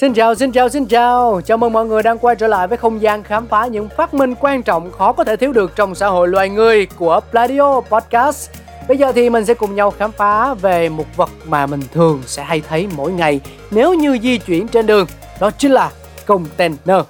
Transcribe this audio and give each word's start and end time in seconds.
Xin 0.00 0.14
chào, 0.14 0.34
xin 0.34 0.52
chào, 0.52 0.68
xin 0.68 0.86
chào. 0.86 1.40
Chào 1.46 1.58
mừng 1.58 1.72
mọi 1.72 1.86
người 1.86 2.02
đang 2.02 2.18
quay 2.18 2.36
trở 2.36 2.46
lại 2.46 2.66
với 2.66 2.78
không 2.78 3.02
gian 3.02 3.22
khám 3.22 3.46
phá 3.46 3.66
những 3.66 3.88
phát 3.96 4.14
minh 4.14 4.34
quan 4.40 4.62
trọng 4.62 4.92
khó 4.92 5.12
có 5.12 5.24
thể 5.24 5.36
thiếu 5.36 5.52
được 5.52 5.76
trong 5.76 5.94
xã 5.94 6.06
hội 6.06 6.28
loài 6.28 6.48
người 6.48 6.86
của 6.86 7.20
Pladio 7.30 7.80
Podcast. 7.80 8.50
Bây 8.88 8.98
giờ 8.98 9.12
thì 9.12 9.30
mình 9.30 9.44
sẽ 9.44 9.54
cùng 9.54 9.74
nhau 9.74 9.90
khám 9.90 10.12
phá 10.12 10.54
về 10.54 10.88
một 10.88 11.04
vật 11.16 11.30
mà 11.44 11.66
mình 11.66 11.80
thường 11.92 12.22
sẽ 12.26 12.44
hay 12.44 12.62
thấy 12.68 12.88
mỗi 12.96 13.12
ngày 13.12 13.40
nếu 13.70 13.94
như 13.94 14.18
di 14.22 14.38
chuyển 14.38 14.68
trên 14.68 14.86
đường. 14.86 15.06
Đó 15.40 15.50
chính 15.50 15.72
là 15.72 15.90
container. 16.26 17.04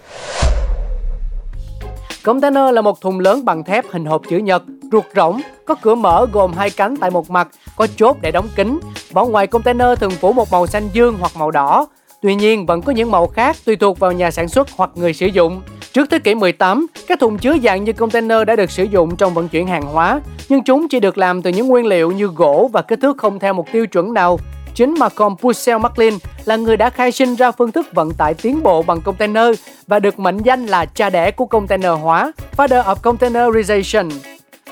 Container 2.24 2.74
là 2.74 2.80
một 2.80 3.00
thùng 3.00 3.20
lớn 3.20 3.44
bằng 3.44 3.64
thép 3.64 3.84
hình 3.90 4.04
hộp 4.04 4.22
chữ 4.30 4.38
nhật, 4.38 4.62
ruột 4.92 5.04
rỗng, 5.16 5.40
có 5.64 5.74
cửa 5.82 5.94
mở 5.94 6.26
gồm 6.32 6.52
hai 6.52 6.70
cánh 6.70 6.96
tại 6.96 7.10
một 7.10 7.30
mặt, 7.30 7.48
có 7.76 7.86
chốt 7.96 8.16
để 8.22 8.30
đóng 8.30 8.48
kín. 8.56 8.80
Vỏ 9.12 9.24
ngoài 9.24 9.46
container 9.46 9.98
thường 9.98 10.10
phủ 10.10 10.32
một 10.32 10.52
màu 10.52 10.66
xanh 10.66 10.88
dương 10.92 11.16
hoặc 11.20 11.32
màu 11.36 11.50
đỏ. 11.50 11.86
Tuy 12.22 12.34
nhiên 12.34 12.66
vẫn 12.66 12.82
có 12.82 12.92
những 12.92 13.10
màu 13.10 13.26
khác 13.26 13.56
tùy 13.64 13.76
thuộc 13.76 13.98
vào 13.98 14.12
nhà 14.12 14.30
sản 14.30 14.48
xuất 14.48 14.68
hoặc 14.76 14.90
người 14.94 15.12
sử 15.12 15.26
dụng. 15.26 15.62
Trước 15.92 16.10
thế 16.10 16.18
kỷ 16.18 16.34
18, 16.34 16.86
các 17.06 17.20
thùng 17.20 17.38
chứa 17.38 17.56
dạng 17.62 17.84
như 17.84 17.92
container 17.92 18.38
đã 18.46 18.56
được 18.56 18.70
sử 18.70 18.84
dụng 18.84 19.16
trong 19.16 19.34
vận 19.34 19.48
chuyển 19.48 19.66
hàng 19.66 19.82
hóa, 19.82 20.20
nhưng 20.48 20.64
chúng 20.64 20.88
chỉ 20.88 21.00
được 21.00 21.18
làm 21.18 21.42
từ 21.42 21.50
những 21.50 21.68
nguyên 21.68 21.86
liệu 21.86 22.10
như 22.10 22.26
gỗ 22.26 22.70
và 22.72 22.82
kích 22.82 22.98
thước 23.02 23.18
không 23.18 23.38
theo 23.38 23.54
một 23.54 23.72
tiêu 23.72 23.86
chuẩn 23.86 24.14
nào. 24.14 24.38
Chính 24.74 24.94
Malcolm 24.98 25.36
Purcell 25.36 25.78
Maclean 25.78 26.14
là 26.44 26.56
người 26.56 26.76
đã 26.76 26.90
khai 26.90 27.12
sinh 27.12 27.34
ra 27.34 27.50
phương 27.50 27.72
thức 27.72 27.86
vận 27.92 28.10
tải 28.10 28.34
tiến 28.34 28.62
bộ 28.62 28.82
bằng 28.82 29.00
container 29.00 29.48
và 29.86 29.98
được 29.98 30.18
mệnh 30.18 30.38
danh 30.38 30.66
là 30.66 30.84
cha 30.84 31.10
đẻ 31.10 31.30
của 31.30 31.46
container 31.46 31.92
hóa, 32.02 32.32
father 32.56 32.82
of 32.82 32.94
containerization. 32.94 34.10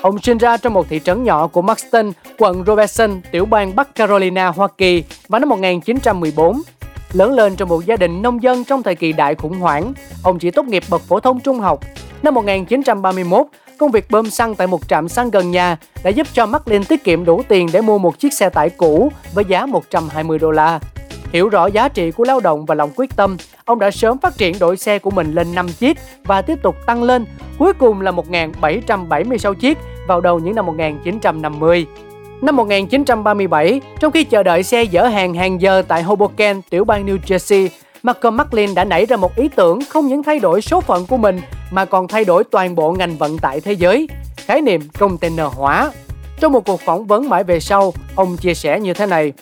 Ông 0.01 0.19
sinh 0.19 0.37
ra 0.37 0.57
trong 0.57 0.73
một 0.73 0.89
thị 0.89 0.99
trấn 1.03 1.23
nhỏ 1.23 1.47
của 1.47 1.61
Maxton, 1.61 2.11
quận 2.37 2.63
Robeson, 2.67 3.21
tiểu 3.31 3.45
bang 3.45 3.75
Bắc 3.75 3.95
Carolina, 3.95 4.47
Hoa 4.47 4.67
Kỳ 4.77 5.03
vào 5.27 5.39
năm 5.39 5.49
1914. 5.49 6.61
Lớn 7.13 7.33
lên 7.33 7.55
trong 7.55 7.69
một 7.69 7.85
gia 7.85 7.95
đình 7.95 8.21
nông 8.21 8.43
dân 8.43 8.63
trong 8.63 8.83
thời 8.83 8.95
kỳ 8.95 9.11
đại 9.13 9.35
khủng 9.35 9.59
hoảng, 9.59 9.93
ông 10.23 10.39
chỉ 10.39 10.51
tốt 10.51 10.65
nghiệp 10.65 10.83
bậc 10.89 11.01
phổ 11.01 11.19
thông 11.19 11.39
trung 11.39 11.59
học. 11.59 11.79
Năm 12.23 12.33
1931, 12.33 13.47
công 13.77 13.91
việc 13.91 14.11
bơm 14.11 14.29
xăng 14.29 14.55
tại 14.55 14.67
một 14.67 14.87
trạm 14.87 15.09
xăng 15.09 15.29
gần 15.29 15.51
nhà 15.51 15.77
đã 16.03 16.09
giúp 16.09 16.27
cho 16.33 16.45
Maclean 16.45 16.83
tiết 16.83 17.03
kiệm 17.03 17.25
đủ 17.25 17.41
tiền 17.47 17.69
để 17.73 17.81
mua 17.81 17.97
một 17.97 18.19
chiếc 18.19 18.33
xe 18.33 18.49
tải 18.49 18.69
cũ 18.69 19.11
với 19.33 19.45
giá 19.45 19.65
120 19.65 20.39
đô 20.39 20.51
la. 20.51 20.79
Hiểu 21.31 21.49
rõ 21.49 21.67
giá 21.67 21.89
trị 21.89 22.11
của 22.11 22.23
lao 22.23 22.39
động 22.39 22.65
và 22.65 22.75
lòng 22.75 22.91
quyết 22.95 23.15
tâm, 23.15 23.37
ông 23.65 23.79
đã 23.79 23.91
sớm 23.91 24.17
phát 24.17 24.37
triển 24.37 24.59
đội 24.59 24.77
xe 24.77 24.99
của 24.99 25.11
mình 25.11 25.33
lên 25.33 25.55
5 25.55 25.69
chiếc 25.69 25.97
và 26.23 26.41
tiếp 26.41 26.59
tục 26.63 26.75
tăng 26.85 27.03
lên, 27.03 27.25
cuối 27.57 27.73
cùng 27.73 28.01
là 28.01 28.11
1.776 28.11 29.53
chiếc 29.53 29.77
vào 30.07 30.21
đầu 30.21 30.39
những 30.39 30.55
năm 30.55 30.65
1950. 30.65 31.85
Năm 32.41 32.55
1937, 32.55 33.81
trong 33.99 34.11
khi 34.11 34.23
chờ 34.23 34.43
đợi 34.43 34.63
xe 34.63 34.85
dỡ 34.93 35.07
hàng 35.07 35.33
hàng 35.33 35.61
giờ 35.61 35.81
tại 35.87 36.03
Hoboken, 36.03 36.61
tiểu 36.69 36.85
bang 36.85 37.05
New 37.05 37.17
Jersey, 37.27 37.69
Malcolm 38.03 38.37
McLean 38.37 38.75
đã 38.75 38.85
nảy 38.85 39.05
ra 39.05 39.17
một 39.17 39.35
ý 39.35 39.47
tưởng 39.55 39.79
không 39.89 40.07
những 40.07 40.23
thay 40.23 40.39
đổi 40.39 40.61
số 40.61 40.81
phận 40.81 41.05
của 41.05 41.17
mình 41.17 41.41
mà 41.71 41.85
còn 41.85 42.07
thay 42.07 42.25
đổi 42.25 42.43
toàn 42.43 42.75
bộ 42.75 42.91
ngành 42.91 43.17
vận 43.17 43.37
tải 43.37 43.61
thế 43.61 43.73
giới, 43.73 44.07
khái 44.35 44.61
niệm 44.61 44.81
container 44.99 45.45
hóa. 45.55 45.91
Trong 46.39 46.51
một 46.51 46.65
cuộc 46.65 46.81
phỏng 46.81 47.07
vấn 47.07 47.29
mãi 47.29 47.43
về 47.43 47.59
sau, 47.59 47.93
ông 48.15 48.37
chia 48.37 48.53
sẻ 48.53 48.79
như 48.79 48.93
thế 48.93 49.05
này. 49.05 49.33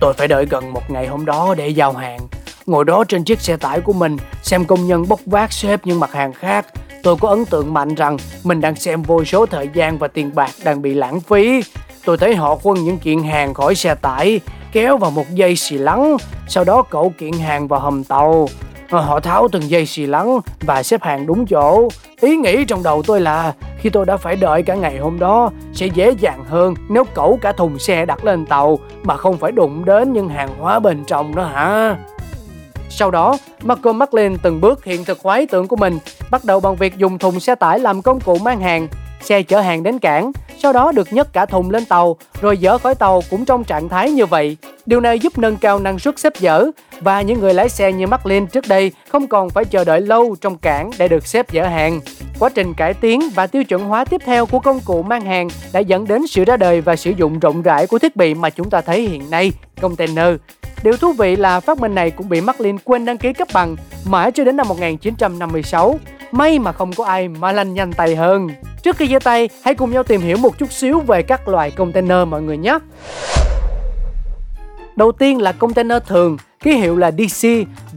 Tôi 0.00 0.12
phải 0.12 0.28
đợi 0.28 0.46
gần 0.50 0.72
một 0.72 0.90
ngày 0.90 1.06
hôm 1.06 1.24
đó 1.24 1.54
để 1.58 1.68
giao 1.68 1.92
hàng. 1.92 2.20
Ngồi 2.66 2.84
đó 2.84 3.04
trên 3.08 3.24
chiếc 3.24 3.40
xe 3.40 3.56
tải 3.56 3.80
của 3.80 3.92
mình, 3.92 4.16
xem 4.42 4.64
công 4.64 4.86
nhân 4.86 5.04
bốc 5.08 5.20
vác 5.26 5.52
xếp 5.52 5.80
những 5.84 6.00
mặt 6.00 6.12
hàng 6.12 6.32
khác. 6.32 6.66
Tôi 7.02 7.16
có 7.20 7.28
ấn 7.28 7.44
tượng 7.44 7.74
mạnh 7.74 7.94
rằng 7.94 8.16
mình 8.44 8.60
đang 8.60 8.74
xem 8.76 9.02
vô 9.02 9.24
số 9.24 9.46
thời 9.46 9.68
gian 9.74 9.98
và 9.98 10.08
tiền 10.08 10.30
bạc 10.34 10.50
đang 10.64 10.82
bị 10.82 10.94
lãng 10.94 11.20
phí. 11.20 11.62
Tôi 12.08 12.16
thấy 12.16 12.36
họ 12.36 12.58
quân 12.62 12.84
những 12.84 12.98
kiện 12.98 13.22
hàng 13.22 13.54
khỏi 13.54 13.74
xe 13.74 13.94
tải, 13.94 14.40
kéo 14.72 14.96
vào 14.96 15.10
một 15.10 15.24
dây 15.34 15.56
xì 15.56 15.78
lắng, 15.78 16.16
sau 16.46 16.64
đó 16.64 16.82
cậu 16.90 17.12
kiện 17.18 17.32
hàng 17.32 17.68
vào 17.68 17.80
hầm 17.80 18.04
tàu. 18.04 18.48
Ờ, 18.90 19.00
họ 19.00 19.20
tháo 19.20 19.48
từng 19.52 19.70
dây 19.70 19.86
xì 19.86 20.06
lắng 20.06 20.38
và 20.60 20.82
xếp 20.82 21.02
hàng 21.02 21.26
đúng 21.26 21.46
chỗ. 21.46 21.88
Ý 22.20 22.36
nghĩ 22.36 22.64
trong 22.64 22.82
đầu 22.82 23.02
tôi 23.02 23.20
là 23.20 23.52
khi 23.78 23.90
tôi 23.90 24.06
đã 24.06 24.16
phải 24.16 24.36
đợi 24.36 24.62
cả 24.62 24.74
ngày 24.74 24.98
hôm 24.98 25.18
đó 25.18 25.50
sẽ 25.72 25.86
dễ 25.86 26.10
dàng 26.20 26.44
hơn 26.48 26.74
nếu 26.88 27.04
cẩu 27.04 27.38
cả 27.42 27.52
thùng 27.52 27.78
xe 27.78 28.06
đặt 28.06 28.24
lên 28.24 28.46
tàu 28.46 28.78
mà 29.02 29.16
không 29.16 29.38
phải 29.38 29.52
đụng 29.52 29.84
đến 29.84 30.12
những 30.12 30.28
hàng 30.28 30.50
hóa 30.58 30.78
bên 30.78 31.04
trong 31.04 31.34
đó 31.34 31.44
hả? 31.44 31.96
Sau 32.90 33.10
đó, 33.10 33.38
Malcolm 33.62 33.98
McLean 33.98 34.38
từng 34.38 34.60
bước 34.60 34.84
hiện 34.84 35.04
thực 35.04 35.20
hóa 35.22 35.38
ý 35.38 35.46
tưởng 35.46 35.68
của 35.68 35.76
mình, 35.76 35.98
bắt 36.30 36.44
đầu 36.44 36.60
bằng 36.60 36.76
việc 36.76 36.96
dùng 36.96 37.18
thùng 37.18 37.40
xe 37.40 37.54
tải 37.54 37.78
làm 37.78 38.02
công 38.02 38.20
cụ 38.20 38.38
mang 38.38 38.60
hàng. 38.60 38.88
Xe 39.20 39.42
chở 39.42 39.60
hàng 39.60 39.82
đến 39.82 39.98
cảng, 39.98 40.32
sau 40.58 40.72
đó 40.72 40.92
được 40.92 41.12
nhấc 41.12 41.32
cả 41.32 41.46
thùng 41.46 41.70
lên 41.70 41.84
tàu, 41.84 42.16
rồi 42.40 42.58
dỡ 42.62 42.78
khỏi 42.78 42.94
tàu 42.94 43.22
cũng 43.30 43.44
trong 43.44 43.64
trạng 43.64 43.88
thái 43.88 44.10
như 44.10 44.26
vậy. 44.26 44.56
Điều 44.86 45.00
này 45.00 45.18
giúp 45.18 45.38
nâng 45.38 45.56
cao 45.56 45.78
năng 45.78 45.98
suất 45.98 46.18
xếp 46.18 46.32
dỡ 46.36 46.64
và 47.00 47.22
những 47.22 47.40
người 47.40 47.54
lái 47.54 47.68
xe 47.68 47.92
như 47.92 48.06
McLean 48.06 48.46
trước 48.46 48.68
đây 48.68 48.92
không 49.08 49.26
còn 49.26 49.50
phải 49.50 49.64
chờ 49.64 49.84
đợi 49.84 50.00
lâu 50.00 50.36
trong 50.40 50.58
cảng 50.58 50.90
để 50.98 51.08
được 51.08 51.26
xếp 51.26 51.46
dỡ 51.52 51.66
hàng. 51.66 52.00
Quá 52.38 52.48
trình 52.48 52.74
cải 52.74 52.94
tiến 52.94 53.20
và 53.34 53.46
tiêu 53.46 53.64
chuẩn 53.64 53.84
hóa 53.84 54.04
tiếp 54.04 54.20
theo 54.24 54.46
của 54.46 54.58
công 54.58 54.80
cụ 54.80 55.02
mang 55.02 55.24
hàng 55.24 55.48
đã 55.72 55.80
dẫn 55.80 56.06
đến 56.06 56.26
sự 56.26 56.44
ra 56.44 56.56
đời 56.56 56.80
và 56.80 56.96
sử 56.96 57.10
dụng 57.10 57.38
rộng 57.38 57.62
rãi 57.62 57.86
của 57.86 57.98
thiết 57.98 58.16
bị 58.16 58.34
mà 58.34 58.50
chúng 58.50 58.70
ta 58.70 58.80
thấy 58.80 59.00
hiện 59.00 59.30
nay, 59.30 59.52
container. 59.80 60.34
Điều 60.82 60.96
thú 60.96 61.12
vị 61.12 61.36
là 61.36 61.60
phát 61.60 61.80
minh 61.80 61.94
này 61.94 62.10
cũng 62.10 62.28
bị 62.28 62.40
McLean 62.40 62.78
quên 62.84 63.04
đăng 63.04 63.18
ký 63.18 63.32
cấp 63.32 63.48
bằng 63.54 63.76
mãi 64.06 64.32
cho 64.32 64.44
đến 64.44 64.56
năm 64.56 64.68
1956. 64.68 65.98
May 66.32 66.58
mà 66.58 66.72
không 66.72 66.92
có 66.92 67.04
ai 67.04 67.28
mà 67.28 67.52
lanh 67.52 67.74
nhanh 67.74 67.92
tay 67.92 68.16
hơn. 68.16 68.48
Trước 68.82 68.96
khi 68.96 69.08
giơ 69.08 69.18
tay, 69.18 69.48
hãy 69.64 69.74
cùng 69.74 69.90
nhau 69.90 70.02
tìm 70.02 70.20
hiểu 70.20 70.36
một 70.36 70.58
chút 70.58 70.72
xíu 70.72 71.00
về 71.00 71.22
các 71.22 71.48
loại 71.48 71.70
container 71.70 72.28
mọi 72.28 72.42
người 72.42 72.58
nhé. 72.58 72.78
Đầu 74.96 75.12
tiên 75.12 75.42
là 75.42 75.52
container 75.52 76.02
thường, 76.06 76.36
ký 76.60 76.72
hiệu 76.72 76.96
là 76.96 77.10
DC, 77.10 77.48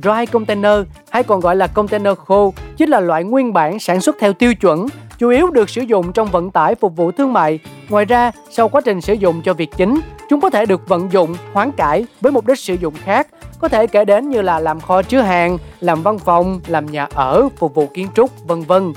dry 0.04 0.26
container 0.32 0.80
hay 1.10 1.24
còn 1.24 1.40
gọi 1.40 1.56
là 1.56 1.68
container 1.68 2.18
khô, 2.18 2.54
chính 2.78 2.90
là 2.90 3.00
loại 3.00 3.24
nguyên 3.24 3.54
bản 3.54 3.80
sản 3.80 4.02
xuất 4.02 4.16
theo 4.20 4.34
tiêu 4.34 4.54
chuẩn, 4.56 4.86
chủ 5.18 5.30
yếu 5.30 5.50
được 5.50 5.70
sử 5.70 5.82
dụng 5.82 6.14
trong 6.14 6.28
vận 6.28 6.52
tải 6.52 6.76
phục 6.76 6.96
vụ 6.96 7.12
thương 7.12 7.34
mại. 7.34 7.60
Ngoài 7.90 8.06
ra, 8.06 8.32
sau 8.50 8.70
quá 8.70 8.82
trình 8.82 9.02
sử 9.02 9.14
dụng 9.14 9.42
cho 9.42 9.54
việc 9.54 9.70
chính, 9.78 10.00
chúng 10.30 10.42
có 10.42 10.50
thể 10.50 10.66
được 10.66 10.88
vận 10.88 11.12
dụng, 11.12 11.36
hoán 11.54 11.72
cải 11.72 12.06
với 12.22 12.32
mục 12.32 12.48
đích 12.48 12.60
sử 12.60 12.74
dụng 12.74 12.94
khác, 13.04 13.28
có 13.60 13.68
thể 13.68 13.88
kể 13.88 14.06
đến 14.06 14.30
như 14.30 14.42
là 14.42 14.60
làm 14.60 14.80
kho 14.80 15.02
chứa 15.02 15.22
hàng, 15.22 15.58
làm 15.80 16.04
văn 16.04 16.20
phòng, 16.20 16.60
làm 16.68 16.86
nhà 16.86 17.08
ở, 17.14 17.50
phục 17.58 17.76
vụ 17.76 17.88
kiến 17.94 18.08
trúc, 18.16 18.48
vân 18.48 18.62
vân. 18.62 18.94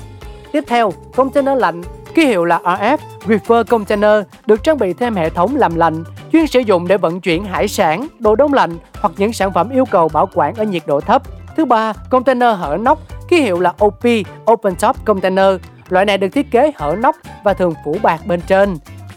Tiếp 0.54 0.64
theo, 0.66 0.92
container 1.16 1.58
lạnh, 1.58 1.82
ký 2.14 2.26
hiệu 2.26 2.44
là 2.44 2.60
RF, 2.64 2.98
Reefer 3.26 3.64
Container, 3.64 4.22
được 4.46 4.62
trang 4.62 4.78
bị 4.78 4.92
thêm 4.92 5.14
hệ 5.14 5.30
thống 5.30 5.56
làm 5.56 5.74
lạnh, 5.74 6.04
chuyên 6.32 6.46
sử 6.46 6.60
dụng 6.60 6.88
để 6.88 6.96
vận 6.96 7.20
chuyển 7.20 7.44
hải 7.44 7.68
sản, 7.68 8.06
đồ 8.18 8.36
đông 8.36 8.54
lạnh 8.54 8.78
hoặc 9.00 9.12
những 9.16 9.32
sản 9.32 9.52
phẩm 9.52 9.70
yêu 9.70 9.84
cầu 9.84 10.08
bảo 10.08 10.28
quản 10.34 10.54
ở 10.54 10.64
nhiệt 10.64 10.82
độ 10.86 11.00
thấp. 11.00 11.22
Thứ 11.56 11.64
ba, 11.64 11.92
container 12.10 12.58
hở 12.58 12.76
nóc, 12.80 12.98
ký 13.28 13.40
hiệu 13.40 13.60
là 13.60 13.72
OP, 13.84 14.04
Open 14.50 14.74
Top 14.74 15.04
Container. 15.04 15.54
Loại 15.88 16.04
này 16.04 16.18
được 16.18 16.28
thiết 16.28 16.50
kế 16.50 16.72
hở 16.76 16.96
nóc 16.98 17.16
và 17.44 17.54
thường 17.54 17.74
phủ 17.84 17.96
bạc 18.02 18.26
bên 18.26 18.40
trên. 18.40 18.76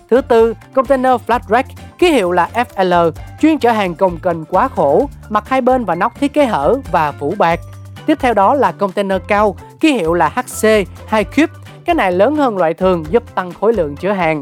Thứ 0.10 0.22
tư, 0.22 0.54
container 0.74 1.14
flat 1.28 1.40
rack, 1.50 1.70
ký 1.98 2.12
hiệu 2.12 2.32
là 2.32 2.50
FL, 2.54 3.12
chuyên 3.42 3.60
chở 3.60 3.72
hàng 3.72 3.96
cồng 3.96 4.18
kềnh 4.18 4.46
quá 4.46 4.68
khổ, 4.68 5.10
mặt 5.30 5.50
hai 5.50 5.62
bên 5.62 5.86
và 5.86 5.96
nóc 5.96 6.20
thiết 6.20 6.34
kế 6.34 6.46
hở 6.46 6.76
và 6.92 7.12
phủ 7.12 7.34
bạc. 7.38 7.60
Tiếp 8.08 8.18
theo 8.22 8.34
đó 8.34 8.54
là 8.54 8.72
container 8.72 9.22
cao, 9.28 9.56
ký 9.80 9.94
hiệu 9.94 10.14
là 10.14 10.30
HC, 10.30 10.68
2 11.08 11.24
cube, 11.24 11.54
cái 11.86 11.96
này 11.96 12.12
lớn 12.12 12.36
hơn 12.36 12.58
loại 12.58 12.74
thường 12.74 13.04
giúp 13.10 13.36
tăng 13.36 13.52
khối 13.54 13.74
lượng 13.74 13.96
chứa 13.96 14.12
hàng. 14.12 14.42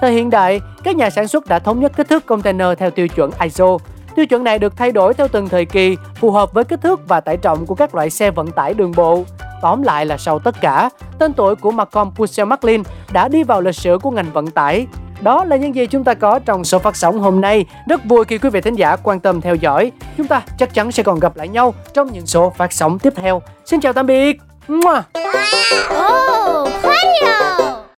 Thời 0.00 0.12
hiện 0.12 0.30
đại, 0.30 0.60
các 0.84 0.96
nhà 0.96 1.10
sản 1.10 1.28
xuất 1.28 1.46
đã 1.46 1.58
thống 1.58 1.80
nhất 1.80 1.92
kích 1.96 2.08
thước 2.08 2.26
container 2.26 2.68
theo 2.78 2.90
tiêu 2.90 3.08
chuẩn 3.08 3.30
ISO. 3.42 3.78
Tiêu 4.14 4.26
chuẩn 4.26 4.44
này 4.44 4.58
được 4.58 4.76
thay 4.76 4.92
đổi 4.92 5.14
theo 5.14 5.28
từng 5.28 5.48
thời 5.48 5.64
kỳ, 5.64 5.96
phù 6.14 6.30
hợp 6.30 6.52
với 6.52 6.64
kích 6.64 6.80
thước 6.82 7.08
và 7.08 7.20
tải 7.20 7.36
trọng 7.36 7.66
của 7.66 7.74
các 7.74 7.94
loại 7.94 8.10
xe 8.10 8.30
vận 8.30 8.50
tải 8.50 8.74
đường 8.74 8.92
bộ. 8.96 9.24
Tóm 9.62 9.82
lại 9.82 10.06
là 10.06 10.16
sau 10.16 10.38
tất 10.38 10.60
cả, 10.60 10.90
tên 11.18 11.32
tuổi 11.32 11.54
của 11.56 11.70
Malcolm 11.70 12.10
Purcell 12.10 12.50
McLean 12.50 12.82
đã 13.12 13.28
đi 13.28 13.42
vào 13.42 13.60
lịch 13.60 13.74
sử 13.74 13.98
của 14.02 14.10
ngành 14.10 14.32
vận 14.32 14.46
tải. 14.46 14.86
Đó 15.22 15.44
là 15.44 15.56
những 15.56 15.74
gì 15.74 15.86
chúng 15.86 16.04
ta 16.04 16.14
có 16.14 16.38
trong 16.38 16.64
số 16.64 16.78
phát 16.78 16.96
sóng 16.96 17.18
hôm 17.18 17.40
nay. 17.40 17.64
Rất 17.88 18.04
vui 18.04 18.24
khi 18.24 18.38
quý 18.38 18.50
vị 18.50 18.60
thính 18.60 18.74
giả 18.74 18.96
quan 18.96 19.20
tâm 19.20 19.40
theo 19.40 19.54
dõi. 19.54 19.92
Chúng 20.16 20.26
ta 20.26 20.42
chắc 20.58 20.74
chắn 20.74 20.92
sẽ 20.92 21.02
còn 21.02 21.20
gặp 21.20 21.36
lại 21.36 21.48
nhau 21.48 21.74
trong 21.94 22.12
những 22.12 22.26
số 22.26 22.52
phát 22.56 22.72
sóng 22.72 22.98
tiếp 22.98 23.12
theo. 23.16 23.42
Xin 23.64 23.80
chào 23.80 23.92
tạm 23.92 24.06
biệt. 24.06 24.40
Mua. 24.68 25.02
Oh, 25.90 26.68